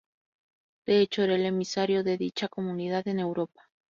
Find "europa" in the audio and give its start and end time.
3.19-3.69